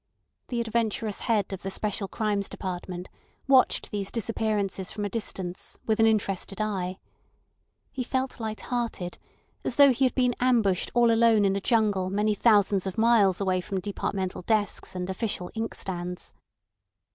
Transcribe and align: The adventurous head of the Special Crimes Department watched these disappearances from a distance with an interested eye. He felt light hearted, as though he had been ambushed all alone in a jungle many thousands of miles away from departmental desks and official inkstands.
The 0.47 0.61
adventurous 0.61 1.19
head 1.19 1.53
of 1.53 1.61
the 1.61 1.69
Special 1.69 2.07
Crimes 2.07 2.49
Department 2.49 3.07
watched 3.47 3.91
these 3.91 4.09
disappearances 4.09 4.91
from 4.91 5.05
a 5.05 5.09
distance 5.09 5.77
with 5.85 5.99
an 5.99 6.07
interested 6.07 6.59
eye. 6.59 6.97
He 7.91 8.03
felt 8.03 8.39
light 8.39 8.61
hearted, 8.61 9.19
as 9.63 9.75
though 9.75 9.91
he 9.93 10.05
had 10.05 10.15
been 10.15 10.33
ambushed 10.39 10.89
all 10.95 11.11
alone 11.11 11.45
in 11.45 11.55
a 11.55 11.61
jungle 11.61 12.09
many 12.09 12.33
thousands 12.33 12.87
of 12.87 12.97
miles 12.97 13.39
away 13.39 13.61
from 13.61 13.79
departmental 13.79 14.41
desks 14.41 14.95
and 14.95 15.07
official 15.07 15.51
inkstands. 15.53 16.33